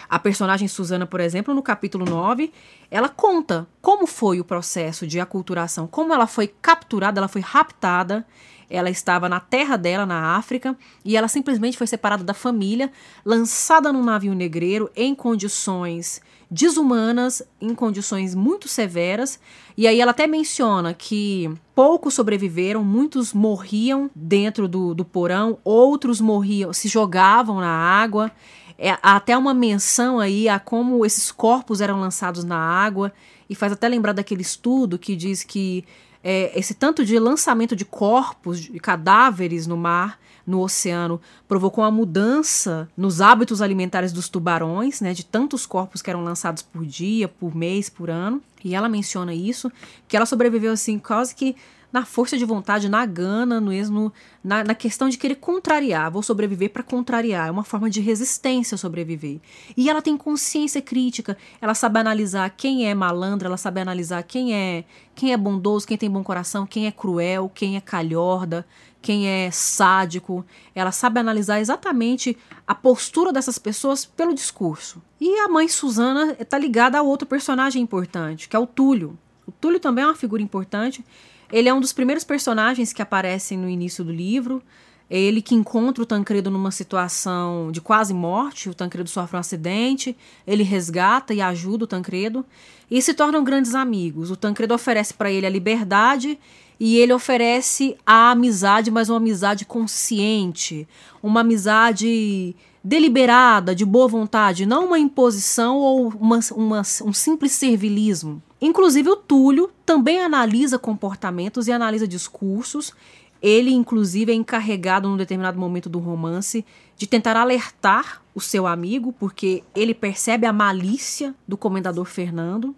A 0.08 0.18
personagem 0.18 0.66
Susana, 0.66 1.06
por 1.06 1.20
exemplo, 1.20 1.54
no 1.54 1.62
capítulo 1.62 2.04
9, 2.04 2.52
ela 2.90 3.08
conta 3.08 3.66
como 3.80 4.06
foi 4.06 4.40
o 4.40 4.44
processo 4.44 5.06
de 5.06 5.20
aculturação, 5.20 5.86
como 5.86 6.12
ela 6.12 6.26
foi 6.26 6.48
capturada, 6.48 7.20
ela 7.20 7.28
foi 7.28 7.40
raptada 7.40 8.26
ela 8.70 8.88
estava 8.88 9.28
na 9.28 9.40
terra 9.40 9.76
dela, 9.76 10.06
na 10.06 10.36
África, 10.36 10.76
e 11.04 11.16
ela 11.16 11.26
simplesmente 11.26 11.76
foi 11.76 11.88
separada 11.88 12.22
da 12.22 12.32
família, 12.32 12.90
lançada 13.24 13.92
num 13.92 14.04
navio 14.04 14.32
negreiro 14.32 14.88
em 14.94 15.12
condições 15.12 16.22
desumanas, 16.50 17.42
em 17.60 17.74
condições 17.74 18.34
muito 18.34 18.66
severas. 18.66 19.38
E 19.76 19.86
aí 19.86 20.00
ela 20.00 20.10
até 20.10 20.26
menciona 20.26 20.92
que 20.92 21.50
poucos 21.74 22.14
sobreviveram, 22.14 22.82
muitos 22.82 23.32
morriam 23.32 24.10
dentro 24.14 24.66
do, 24.66 24.94
do 24.94 25.04
porão, 25.04 25.58
outros 25.62 26.20
morriam, 26.20 26.72
se 26.72 26.88
jogavam 26.88 27.60
na 27.60 27.70
água. 27.70 28.32
É, 28.76 28.90
há 29.02 29.16
até 29.16 29.36
uma 29.36 29.54
menção 29.54 30.18
aí 30.18 30.48
a 30.48 30.58
como 30.58 31.04
esses 31.04 31.30
corpos 31.30 31.80
eram 31.80 32.00
lançados 32.00 32.44
na 32.44 32.56
água, 32.56 33.12
e 33.48 33.54
faz 33.54 33.72
até 33.72 33.88
lembrar 33.88 34.12
daquele 34.12 34.42
estudo 34.42 34.98
que 34.98 35.14
diz 35.14 35.44
que 35.44 35.84
é, 36.24 36.58
esse 36.58 36.74
tanto 36.74 37.04
de 37.04 37.18
lançamento 37.18 37.76
de 37.76 37.84
corpos, 37.84 38.60
de 38.60 38.78
cadáveres 38.78 39.66
no 39.66 39.76
mar, 39.76 40.18
no 40.46 40.60
oceano 40.60 41.20
provocou 41.48 41.84
uma 41.84 41.90
mudança 41.90 42.88
nos 42.96 43.20
hábitos 43.20 43.60
alimentares 43.62 44.12
dos 44.12 44.28
tubarões, 44.28 45.00
né, 45.00 45.12
de 45.12 45.24
tantos 45.24 45.66
corpos 45.66 46.02
que 46.02 46.10
eram 46.10 46.22
lançados 46.22 46.62
por 46.62 46.84
dia, 46.84 47.28
por 47.28 47.54
mês, 47.54 47.88
por 47.88 48.10
ano. 48.10 48.42
E 48.64 48.74
ela 48.74 48.88
menciona 48.88 49.32
isso, 49.32 49.72
que 50.06 50.16
ela 50.16 50.26
sobreviveu 50.26 50.72
assim 50.72 50.98
quase 50.98 51.34
que 51.34 51.56
na 51.92 52.04
força 52.04 52.38
de 52.38 52.44
vontade, 52.44 52.88
na 52.88 53.04
gana, 53.04 53.60
mesmo 53.60 54.12
na, 54.42 54.62
na 54.62 54.74
questão 54.74 55.08
de 55.08 55.18
querer 55.18 55.36
contrariar. 55.36 56.10
Vou 56.10 56.22
sobreviver 56.22 56.70
para 56.70 56.82
contrariar. 56.82 57.48
É 57.48 57.50
uma 57.50 57.64
forma 57.64 57.90
de 57.90 58.00
resistência 58.00 58.76
sobreviver. 58.76 59.40
E 59.76 59.90
ela 59.90 60.00
tem 60.00 60.16
consciência 60.16 60.80
crítica. 60.80 61.36
Ela 61.60 61.74
sabe 61.74 61.98
analisar 61.98 62.48
quem 62.50 62.88
é 62.88 62.94
malandro, 62.94 63.46
ela 63.46 63.56
sabe 63.56 63.80
analisar 63.80 64.22
quem 64.22 64.54
é 64.54 64.84
quem 65.14 65.32
é 65.32 65.36
bondoso, 65.36 65.86
quem 65.86 65.98
tem 65.98 66.10
bom 66.10 66.22
coração, 66.22 66.64
quem 66.64 66.86
é 66.86 66.90
cruel, 66.90 67.50
quem 67.52 67.76
é 67.76 67.80
calhorda, 67.80 68.64
quem 69.02 69.28
é 69.28 69.50
sádico. 69.50 70.46
Ela 70.74 70.92
sabe 70.92 71.20
analisar 71.20 71.60
exatamente 71.60 72.38
a 72.66 72.74
postura 72.74 73.32
dessas 73.32 73.58
pessoas 73.58 74.06
pelo 74.06 74.32
discurso. 74.32 75.02
E 75.20 75.38
a 75.40 75.48
mãe 75.48 75.68
Susana 75.68 76.36
está 76.38 76.56
ligada 76.56 76.98
a 76.98 77.02
outro 77.02 77.28
personagem 77.28 77.82
importante, 77.82 78.48
que 78.48 78.56
é 78.56 78.58
o 78.58 78.66
Túlio. 78.66 79.18
O 79.46 79.52
Túlio 79.52 79.80
também 79.80 80.04
é 80.04 80.06
uma 80.06 80.14
figura 80.14 80.42
importante 80.42 81.04
ele 81.52 81.68
é 81.68 81.74
um 81.74 81.80
dos 81.80 81.92
primeiros 81.92 82.24
personagens 82.24 82.92
que 82.92 83.02
aparecem 83.02 83.58
no 83.58 83.68
início 83.68 84.04
do 84.04 84.12
livro. 84.12 84.62
É 85.08 85.18
ele 85.18 85.42
que 85.42 85.56
encontra 85.56 86.02
o 86.04 86.06
Tancredo 86.06 86.50
numa 86.50 86.70
situação 86.70 87.72
de 87.72 87.80
quase 87.80 88.14
morte. 88.14 88.68
O 88.68 88.74
Tancredo 88.74 89.10
sofre 89.10 89.36
um 89.36 89.40
acidente, 89.40 90.16
ele 90.46 90.62
resgata 90.62 91.34
e 91.34 91.40
ajuda 91.40 91.84
o 91.84 91.86
Tancredo 91.88 92.46
e 92.88 93.02
se 93.02 93.12
tornam 93.12 93.42
grandes 93.42 93.74
amigos. 93.74 94.30
O 94.30 94.36
Tancredo 94.36 94.72
oferece 94.72 95.12
para 95.12 95.30
ele 95.30 95.46
a 95.46 95.50
liberdade 95.50 96.38
e 96.78 96.96
ele 96.96 97.12
oferece 97.12 97.96
a 98.06 98.30
amizade, 98.30 98.90
mas 98.90 99.08
uma 99.10 99.18
amizade 99.18 99.64
consciente, 99.64 100.86
uma 101.20 101.40
amizade 101.40 102.54
deliberada, 102.82 103.74
de 103.74 103.84
boa 103.84 104.08
vontade, 104.08 104.64
não 104.64 104.86
uma 104.86 104.98
imposição 104.98 105.76
ou 105.76 106.08
uma, 106.08 106.38
uma, 106.52 106.82
um 107.04 107.12
simples 107.12 107.52
servilismo. 107.52 108.40
Inclusive, 108.60 109.08
o 109.08 109.16
Túlio 109.16 109.70
também 109.86 110.20
analisa 110.20 110.78
comportamentos 110.78 111.66
e 111.66 111.72
analisa 111.72 112.06
discursos. 112.06 112.92
Ele, 113.40 113.70
inclusive, 113.70 114.32
é 114.32 114.34
encarregado, 114.34 115.08
num 115.08 115.16
determinado 115.16 115.58
momento 115.58 115.88
do 115.88 115.98
romance, 115.98 116.64
de 116.96 117.06
tentar 117.06 117.36
alertar 117.36 118.22
o 118.34 118.40
seu 118.40 118.66
amigo, 118.66 119.12
porque 119.12 119.62
ele 119.74 119.94
percebe 119.94 120.46
a 120.46 120.52
malícia 120.52 121.34
do 121.48 121.56
comendador 121.56 122.04
Fernando. 122.04 122.74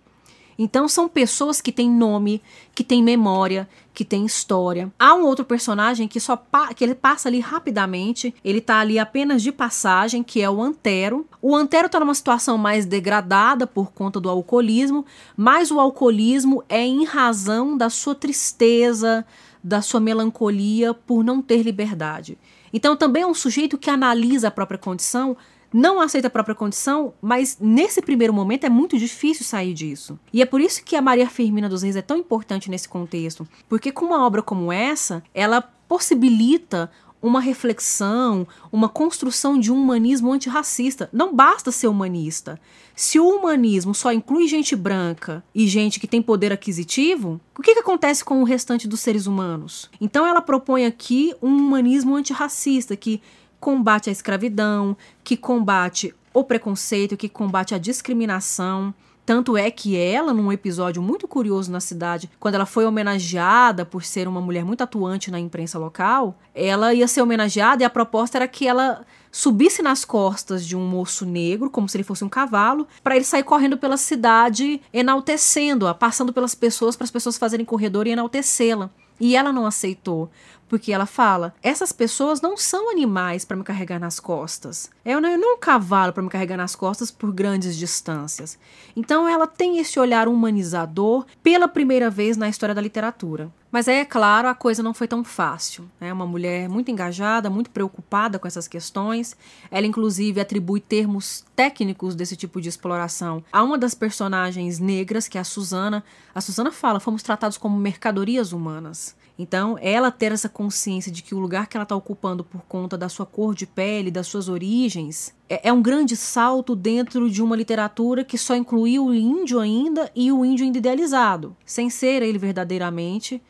Então 0.62 0.86
são 0.86 1.08
pessoas 1.08 1.60
que 1.60 1.72
têm 1.72 1.90
nome, 1.90 2.40
que 2.72 2.84
têm 2.84 3.02
memória, 3.02 3.68
que 3.92 4.04
têm 4.04 4.24
história. 4.24 4.92
Há 4.96 5.12
um 5.12 5.24
outro 5.24 5.44
personagem 5.44 6.06
que 6.06 6.20
só 6.20 6.40
que 6.76 6.84
ele 6.84 6.94
passa 6.94 7.28
ali 7.28 7.40
rapidamente, 7.40 8.32
ele 8.44 8.60
tá 8.60 8.78
ali 8.78 8.96
apenas 8.96 9.42
de 9.42 9.50
passagem, 9.50 10.22
que 10.22 10.40
é 10.40 10.48
o 10.48 10.62
Antero. 10.62 11.26
O 11.42 11.56
Antero 11.56 11.88
tá 11.88 11.98
numa 11.98 12.14
situação 12.14 12.56
mais 12.56 12.86
degradada 12.86 13.66
por 13.66 13.90
conta 13.90 14.20
do 14.20 14.30
alcoolismo, 14.30 15.04
mas 15.36 15.72
o 15.72 15.80
alcoolismo 15.80 16.62
é 16.68 16.86
em 16.86 17.04
razão 17.04 17.76
da 17.76 17.90
sua 17.90 18.14
tristeza, 18.14 19.26
da 19.64 19.82
sua 19.82 19.98
melancolia 19.98 20.94
por 20.94 21.24
não 21.24 21.42
ter 21.42 21.64
liberdade. 21.64 22.38
Então 22.72 22.96
também 22.96 23.24
é 23.24 23.26
um 23.26 23.34
sujeito 23.34 23.76
que 23.76 23.90
analisa 23.90 24.46
a 24.46 24.52
própria 24.52 24.78
condição 24.78 25.36
não 25.72 26.00
aceita 26.00 26.26
a 26.26 26.30
própria 26.30 26.54
condição, 26.54 27.14
mas 27.20 27.56
nesse 27.60 28.02
primeiro 28.02 28.32
momento 28.32 28.64
é 28.64 28.68
muito 28.68 28.98
difícil 28.98 29.44
sair 29.44 29.72
disso. 29.72 30.18
E 30.32 30.42
é 30.42 30.46
por 30.46 30.60
isso 30.60 30.84
que 30.84 30.96
a 30.96 31.02
Maria 31.02 31.28
Firmina 31.28 31.68
dos 31.68 31.82
Reis 31.82 31.96
é 31.96 32.02
tão 32.02 32.16
importante 32.16 32.70
nesse 32.70 32.88
contexto, 32.88 33.46
porque 33.68 33.92
com 33.92 34.06
uma 34.06 34.24
obra 34.26 34.42
como 34.42 34.72
essa, 34.72 35.22
ela 35.34 35.62
possibilita 35.62 36.90
uma 37.22 37.40
reflexão, 37.40 38.46
uma 38.72 38.88
construção 38.88 39.58
de 39.58 39.70
um 39.70 39.80
humanismo 39.80 40.32
antirracista. 40.32 41.08
Não 41.12 41.32
basta 41.32 41.70
ser 41.70 41.86
humanista. 41.86 42.60
Se 42.96 43.18
o 43.20 43.28
humanismo 43.28 43.94
só 43.94 44.12
inclui 44.12 44.48
gente 44.48 44.74
branca 44.74 45.42
e 45.54 45.68
gente 45.68 46.00
que 46.00 46.08
tem 46.08 46.20
poder 46.20 46.52
aquisitivo, 46.52 47.40
o 47.56 47.62
que, 47.62 47.74
que 47.74 47.80
acontece 47.80 48.24
com 48.24 48.40
o 48.40 48.44
restante 48.44 48.88
dos 48.88 49.00
seres 49.00 49.26
humanos? 49.26 49.88
Então 50.00 50.26
ela 50.26 50.42
propõe 50.42 50.84
aqui 50.84 51.32
um 51.40 51.48
humanismo 51.48 52.16
antirracista 52.16 52.96
que 52.96 53.22
combate 53.62 54.08
a 54.08 54.12
escravidão, 54.12 54.96
que 55.22 55.36
combate 55.36 56.12
o 56.34 56.42
preconceito, 56.42 57.16
que 57.16 57.28
combate 57.28 57.76
a 57.76 57.78
discriminação. 57.78 58.92
Tanto 59.24 59.56
é 59.56 59.70
que 59.70 59.96
ela, 59.96 60.34
num 60.34 60.50
episódio 60.50 61.00
muito 61.00 61.28
curioso 61.28 61.70
na 61.70 61.78
cidade, 61.78 62.28
quando 62.40 62.56
ela 62.56 62.66
foi 62.66 62.84
homenageada 62.84 63.86
por 63.86 64.02
ser 64.02 64.26
uma 64.26 64.40
mulher 64.40 64.64
muito 64.64 64.82
atuante 64.82 65.30
na 65.30 65.38
imprensa 65.38 65.78
local, 65.78 66.36
ela 66.52 66.92
ia 66.92 67.06
ser 67.06 67.22
homenageada 67.22 67.84
e 67.84 67.86
a 67.86 67.90
proposta 67.90 68.36
era 68.38 68.48
que 68.48 68.66
ela 68.66 69.06
subisse 69.30 69.80
nas 69.80 70.04
costas 70.04 70.66
de 70.66 70.76
um 70.76 70.84
moço 70.84 71.24
negro, 71.24 71.70
como 71.70 71.88
se 71.88 71.96
ele 71.96 72.02
fosse 72.02 72.24
um 72.24 72.28
cavalo, 72.28 72.88
para 73.00 73.14
ele 73.14 73.24
sair 73.24 73.44
correndo 73.44 73.78
pela 73.78 73.96
cidade, 73.96 74.82
enaltecendo-a, 74.92 75.94
passando 75.94 76.32
pelas 76.32 76.56
pessoas, 76.56 76.96
para 76.96 77.04
as 77.04 77.12
pessoas 77.12 77.38
fazerem 77.38 77.64
corredor 77.64 78.08
e 78.08 78.10
enaltecê-la. 78.10 78.90
E 79.20 79.36
ela 79.36 79.52
não 79.52 79.64
aceitou, 79.64 80.28
porque 80.72 80.90
ela 80.90 81.04
fala: 81.04 81.54
essas 81.62 81.92
pessoas 81.92 82.40
não 82.40 82.56
são 82.56 82.90
animais 82.90 83.44
para 83.44 83.58
me 83.58 83.62
carregar 83.62 84.00
nas 84.00 84.18
costas. 84.18 84.90
Eu 85.04 85.20
não, 85.20 85.28
eu 85.28 85.36
não 85.36 85.56
um 85.56 85.58
cavalo 85.58 86.14
para 86.14 86.22
me 86.22 86.30
carregar 86.30 86.56
nas 86.56 86.74
costas 86.74 87.10
por 87.10 87.30
grandes 87.30 87.76
distâncias. 87.76 88.58
Então 88.96 89.28
ela 89.28 89.46
tem 89.46 89.76
esse 89.76 90.00
olhar 90.00 90.26
humanizador 90.26 91.26
pela 91.42 91.68
primeira 91.68 92.08
vez 92.08 92.38
na 92.38 92.48
história 92.48 92.74
da 92.74 92.80
literatura. 92.80 93.52
Mas 93.70 93.86
aí, 93.86 93.96
é 93.96 94.04
claro, 94.06 94.48
a 94.48 94.54
coisa 94.54 94.82
não 94.82 94.94
foi 94.94 95.06
tão 95.06 95.22
fácil. 95.22 95.90
É 96.00 96.10
uma 96.10 96.26
mulher 96.26 96.70
muito 96.70 96.90
engajada, 96.90 97.50
muito 97.50 97.68
preocupada 97.68 98.38
com 98.38 98.48
essas 98.48 98.66
questões. 98.66 99.36
Ela, 99.70 99.86
inclusive, 99.86 100.40
atribui 100.40 100.80
termos 100.80 101.44
técnicos 101.54 102.14
desse 102.14 102.34
tipo 102.34 102.62
de 102.62 102.70
exploração 102.70 103.44
a 103.52 103.62
uma 103.62 103.76
das 103.76 103.94
personagens 103.94 104.78
negras, 104.78 105.28
que 105.28 105.36
é 105.36 105.40
a 105.42 105.44
Susana. 105.44 106.02
A 106.34 106.40
Susana 106.40 106.72
fala: 106.72 106.98
fomos 106.98 107.22
tratados 107.22 107.58
como 107.58 107.76
mercadorias 107.76 108.52
humanas. 108.52 109.14
Então, 109.42 109.76
ela 109.80 110.12
ter 110.12 110.30
essa 110.30 110.48
consciência 110.48 111.10
de 111.10 111.20
que 111.20 111.34
o 111.34 111.38
lugar 111.40 111.66
que 111.66 111.76
ela 111.76 111.82
está 111.82 111.96
ocupando 111.96 112.44
por 112.44 112.62
conta 112.62 112.96
da 112.96 113.08
sua 113.08 113.26
cor 113.26 113.56
de 113.56 113.66
pele, 113.66 114.08
das 114.08 114.28
suas 114.28 114.48
origens, 114.48 115.34
é, 115.48 115.68
é, 115.68 115.72
um 115.72 115.82
grande 115.82 116.16
salto 116.16 116.76
dentro 116.76 117.28
de 117.28 117.42
uma 117.42 117.56
literatura 117.56 118.22
que 118.22 118.38
só 118.38 118.54
incluiu 118.54 119.06
o 119.06 119.12
índio 119.14 119.58
ainda 119.58 120.08
e 120.14 120.30
o 120.30 120.44
índio 120.44 120.64
ainda 120.64 120.78
idealizado, 120.78 121.56
sem 121.66 121.90
ser 121.90 122.22
ele 122.22 122.38
verdadeiramente, 122.38 123.42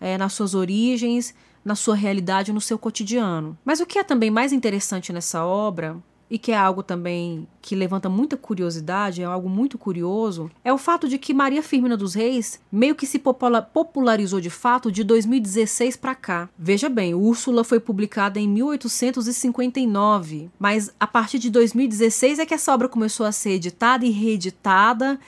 é, 0.00 0.16
nas 0.16 0.34
suas 0.34 0.54
origens, 0.54 1.34
na 1.64 1.74
sua 1.74 1.96
realidade, 1.96 2.52
no 2.52 2.60
seu 2.60 2.78
cotidiano. 2.78 3.58
Mas 3.64 3.80
o 3.80 3.86
que 3.86 3.98
é 3.98 4.04
também 4.04 4.30
mais 4.30 4.52
interessante 4.52 5.12
nessa 5.12 5.44
obra 5.44 5.96
e 6.30 6.38
que 6.38 6.52
é 6.52 6.56
algo 6.56 6.82
também 6.82 7.46
que 7.60 7.74
levanta 7.74 8.08
muita 8.08 8.36
curiosidade, 8.36 9.20
é 9.20 9.24
algo 9.24 9.48
muito 9.48 9.76
curioso, 9.76 10.48
é 10.64 10.72
o 10.72 10.78
fato 10.78 11.08
de 11.08 11.18
que 11.18 11.34
Maria 11.34 11.62
Firmina 11.62 11.96
dos 11.96 12.14
Reis 12.14 12.60
meio 12.70 12.94
que 12.94 13.06
se 13.06 13.18
popularizou 13.18 14.40
de 14.40 14.48
fato 14.48 14.92
de 14.92 15.02
2016 15.02 15.96
para 15.96 16.14
cá. 16.14 16.48
Veja 16.56 16.88
bem, 16.88 17.14
Úrsula 17.14 17.64
foi 17.64 17.80
publicada 17.80 18.38
em 18.38 18.48
1859, 18.48 20.48
mas 20.58 20.94
a 21.00 21.06
partir 21.06 21.40
de 21.40 21.50
2016 21.50 22.38
é 22.38 22.46
que 22.46 22.54
essa 22.54 22.72
obra 22.72 22.88
começou 22.88 23.26
a 23.26 23.32
ser 23.32 23.50
editada 23.50 24.06
e 24.06 24.10
reeditada 24.10 25.18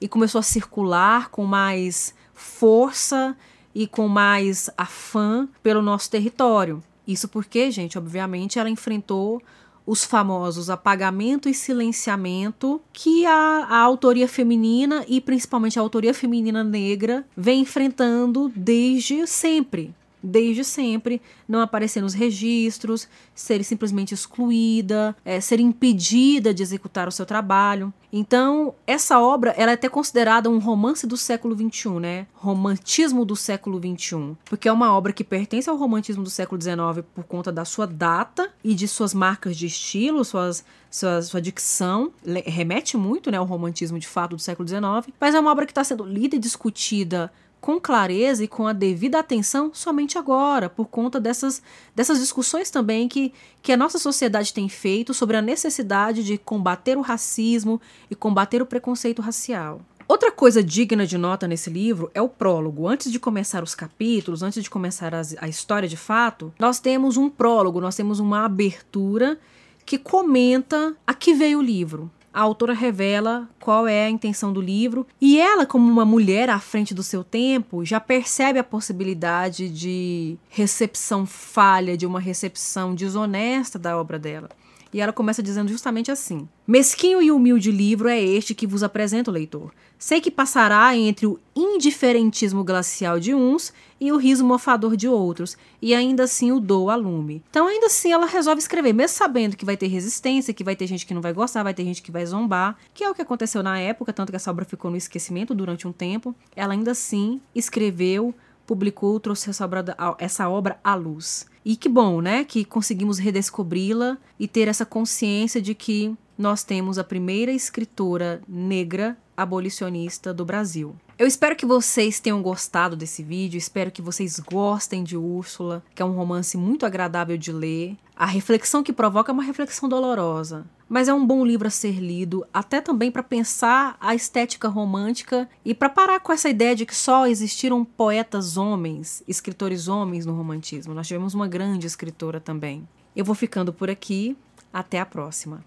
e 0.00 0.08
começou 0.08 0.38
a 0.38 0.42
circular 0.42 1.28
com 1.28 1.44
mais 1.44 2.14
força 2.32 3.36
e 3.74 3.86
com 3.86 4.08
mais 4.08 4.70
afã 4.76 5.46
pelo 5.62 5.82
nosso 5.82 6.10
território. 6.10 6.82
Isso 7.06 7.28
porque, 7.28 7.70
gente, 7.70 7.98
obviamente 7.98 8.58
ela 8.58 8.70
enfrentou 8.70 9.42
os 9.86 10.04
famosos 10.04 10.68
apagamento 10.68 11.48
e 11.48 11.54
silenciamento 11.54 12.80
que 12.92 13.24
a, 13.24 13.66
a 13.68 13.78
autoria 13.78 14.26
feminina 14.26 15.04
e 15.06 15.20
principalmente 15.20 15.78
a 15.78 15.82
autoria 15.82 16.12
feminina 16.12 16.64
negra 16.64 17.24
vem 17.36 17.60
enfrentando 17.60 18.50
desde 18.54 19.26
sempre 19.26 19.94
desde 20.26 20.64
sempre, 20.64 21.22
não 21.48 21.60
aparecer 21.60 22.00
nos 22.00 22.12
registros, 22.14 23.08
ser 23.34 23.62
simplesmente 23.64 24.12
excluída, 24.12 25.16
é, 25.24 25.40
ser 25.40 25.60
impedida 25.60 26.52
de 26.52 26.62
executar 26.62 27.06
o 27.06 27.12
seu 27.12 27.24
trabalho. 27.24 27.92
Então, 28.12 28.74
essa 28.86 29.20
obra 29.20 29.54
ela 29.56 29.72
é 29.72 29.74
até 29.74 29.88
considerada 29.88 30.48
um 30.48 30.58
romance 30.58 31.06
do 31.06 31.16
século 31.16 31.54
XXI, 31.54 32.00
né? 32.00 32.26
Romantismo 32.34 33.24
do 33.24 33.36
século 33.36 33.78
XXI. 33.78 34.36
Porque 34.44 34.68
é 34.68 34.72
uma 34.72 34.92
obra 34.92 35.12
que 35.12 35.22
pertence 35.22 35.68
ao 35.68 35.76
romantismo 35.76 36.22
do 36.22 36.30
século 36.30 36.60
XIX 36.60 37.04
por 37.14 37.24
conta 37.24 37.52
da 37.52 37.64
sua 37.64 37.86
data 37.86 38.50
e 38.64 38.74
de 38.74 38.88
suas 38.88 39.12
marcas 39.12 39.56
de 39.56 39.66
estilo, 39.66 40.24
suas, 40.24 40.64
sua, 40.90 41.20
sua 41.22 41.40
dicção. 41.40 42.12
Remete 42.46 42.96
muito 42.96 43.30
né, 43.30 43.36
ao 43.36 43.44
romantismo 43.44 43.98
de 43.98 44.06
fato 44.06 44.36
do 44.36 44.42
século 44.42 44.66
XIX. 44.66 44.82
Mas 45.20 45.34
é 45.34 45.40
uma 45.40 45.52
obra 45.52 45.66
que 45.66 45.72
está 45.72 45.84
sendo 45.84 46.04
lida 46.04 46.36
e 46.36 46.38
discutida 46.38 47.30
com 47.66 47.80
clareza 47.80 48.44
e 48.44 48.46
com 48.46 48.68
a 48.68 48.72
devida 48.72 49.18
atenção 49.18 49.72
somente 49.74 50.16
agora, 50.16 50.70
por 50.70 50.86
conta 50.86 51.18
dessas, 51.18 51.60
dessas 51.96 52.20
discussões 52.20 52.70
também 52.70 53.08
que, 53.08 53.32
que 53.60 53.72
a 53.72 53.76
nossa 53.76 53.98
sociedade 53.98 54.54
tem 54.54 54.68
feito 54.68 55.12
sobre 55.12 55.36
a 55.36 55.42
necessidade 55.42 56.22
de 56.22 56.38
combater 56.38 56.96
o 56.96 57.00
racismo 57.00 57.80
e 58.08 58.14
combater 58.14 58.62
o 58.62 58.66
preconceito 58.66 59.20
racial. 59.20 59.80
Outra 60.06 60.30
coisa 60.30 60.62
digna 60.62 61.04
de 61.04 61.18
nota 61.18 61.48
nesse 61.48 61.68
livro 61.68 62.08
é 62.14 62.22
o 62.22 62.28
prólogo. 62.28 62.86
Antes 62.86 63.10
de 63.10 63.18
começar 63.18 63.64
os 63.64 63.74
capítulos, 63.74 64.44
antes 64.44 64.62
de 64.62 64.70
começar 64.70 65.12
as, 65.12 65.34
a 65.36 65.48
história 65.48 65.88
de 65.88 65.96
fato, 65.96 66.54
nós 66.60 66.78
temos 66.78 67.16
um 67.16 67.28
prólogo, 67.28 67.80
nós 67.80 67.96
temos 67.96 68.20
uma 68.20 68.44
abertura 68.44 69.40
que 69.84 69.98
comenta 69.98 70.94
a 71.04 71.12
que 71.12 71.34
veio 71.34 71.58
o 71.58 71.62
livro 71.62 72.12
a 72.36 72.42
autora 72.42 72.74
revela 72.74 73.48
qual 73.58 73.88
é 73.88 74.04
a 74.04 74.10
intenção 74.10 74.52
do 74.52 74.60
livro 74.60 75.06
e 75.18 75.40
ela, 75.40 75.64
como 75.64 75.90
uma 75.90 76.04
mulher 76.04 76.50
à 76.50 76.60
frente 76.60 76.92
do 76.92 77.02
seu 77.02 77.24
tempo, 77.24 77.82
já 77.82 77.98
percebe 77.98 78.58
a 78.58 78.64
possibilidade 78.64 79.70
de 79.70 80.36
recepção 80.50 81.24
falha, 81.24 81.96
de 81.96 82.04
uma 82.04 82.20
recepção 82.20 82.94
desonesta 82.94 83.78
da 83.78 83.98
obra 83.98 84.18
dela. 84.18 84.50
E 84.92 85.00
ela 85.00 85.12
começa 85.12 85.42
dizendo 85.42 85.68
justamente 85.68 86.10
assim: 86.10 86.48
Mesquinho 86.66 87.20
e 87.20 87.30
humilde 87.30 87.70
livro 87.70 88.08
é 88.08 88.20
este 88.20 88.54
que 88.54 88.66
vos 88.66 88.82
apresento, 88.82 89.30
leitor. 89.30 89.72
Sei 89.98 90.20
que 90.20 90.30
passará 90.30 90.94
entre 90.96 91.26
o 91.26 91.38
indiferentismo 91.54 92.62
glacial 92.62 93.18
de 93.18 93.34
uns 93.34 93.72
e 93.98 94.12
o 94.12 94.18
riso 94.18 94.44
mofador 94.44 94.94
de 94.94 95.08
outros, 95.08 95.56
e 95.80 95.94
ainda 95.94 96.24
assim 96.24 96.52
o 96.52 96.60
dou 96.60 96.90
a 96.90 96.96
lume. 96.96 97.42
Então, 97.48 97.66
ainda 97.66 97.86
assim, 97.86 98.12
ela 98.12 98.26
resolve 98.26 98.60
escrever, 98.60 98.92
mesmo 98.92 99.16
sabendo 99.16 99.56
que 99.56 99.64
vai 99.64 99.74
ter 99.74 99.86
resistência, 99.86 100.52
que 100.52 100.62
vai 100.62 100.76
ter 100.76 100.86
gente 100.86 101.06
que 101.06 101.14
não 101.14 101.22
vai 101.22 101.32
gostar, 101.32 101.62
vai 101.62 101.72
ter 101.72 101.84
gente 101.84 102.02
que 102.02 102.12
vai 102.12 102.26
zombar, 102.26 102.76
que 102.92 103.02
é 103.02 103.10
o 103.10 103.14
que 103.14 103.22
aconteceu 103.22 103.62
na 103.62 103.78
época, 103.78 104.12
tanto 104.12 104.30
que 104.30 104.36
essa 104.36 104.50
obra 104.50 104.66
ficou 104.66 104.90
no 104.90 104.98
esquecimento 104.98 105.54
durante 105.54 105.88
um 105.88 105.92
tempo. 105.92 106.34
Ela 106.54 106.74
ainda 106.74 106.90
assim 106.90 107.40
escreveu, 107.54 108.34
publicou, 108.66 109.20
trouxe 109.20 109.50
essa 109.50 109.64
obra, 109.64 109.96
essa 110.18 110.48
obra 110.48 110.78
à 110.82 110.94
luz. 110.94 111.46
E 111.64 111.76
que 111.76 111.88
bom, 111.88 112.20
né? 112.20 112.44
Que 112.44 112.64
conseguimos 112.64 113.18
redescobri-la 113.18 114.18
e 114.38 114.46
ter 114.46 114.68
essa 114.68 114.86
consciência 114.86 115.60
de 115.60 115.74
que 115.74 116.14
nós 116.36 116.62
temos 116.62 116.98
a 116.98 117.04
primeira 117.04 117.52
escritora 117.52 118.42
negra 118.48 119.16
abolicionista 119.36 120.32
do 120.32 120.44
Brasil. 120.44 120.96
Eu 121.18 121.26
espero 121.26 121.56
que 121.56 121.66
vocês 121.66 122.20
tenham 122.20 122.42
gostado 122.42 122.96
desse 122.96 123.22
vídeo, 123.22 123.58
espero 123.58 123.90
que 123.90 124.02
vocês 124.02 124.38
gostem 124.40 125.02
de 125.02 125.16
Úrsula, 125.16 125.82
que 125.94 126.02
é 126.02 126.04
um 126.04 126.12
romance 126.12 126.56
muito 126.56 126.84
agradável 126.84 127.36
de 127.36 127.52
ler. 127.52 127.96
A 128.14 128.26
reflexão 128.26 128.82
que 128.82 128.92
provoca 128.92 129.30
é 129.30 129.34
uma 129.34 129.42
reflexão 129.42 129.88
dolorosa, 129.88 130.66
mas 130.88 131.08
é 131.08 131.14
um 131.14 131.26
bom 131.26 131.44
livro 131.44 131.68
a 131.68 131.70
ser 131.70 131.98
lido, 131.98 132.46
até 132.52 132.80
também 132.80 133.10
para 133.10 133.22
pensar 133.22 133.96
a 134.00 134.14
estética 134.14 134.68
romântica 134.68 135.48
e 135.64 135.74
para 135.74 135.88
parar 135.88 136.20
com 136.20 136.32
essa 136.32 136.48
ideia 136.48 136.74
de 136.74 136.86
que 136.86 136.94
só 136.94 137.26
existiram 137.26 137.84
poetas 137.84 138.56
homens, 138.56 139.22
escritores 139.28 139.88
homens 139.88 140.24
no 140.24 140.34
romantismo. 140.34 140.94
Nós 140.94 141.06
tivemos 141.06 141.34
uma 141.34 141.48
grande 141.48 141.86
escritora 141.86 142.40
também. 142.40 142.88
Eu 143.14 143.24
vou 143.24 143.34
ficando 143.34 143.72
por 143.72 143.90
aqui, 143.90 144.36
até 144.72 145.00
a 145.00 145.06
próxima. 145.06 145.64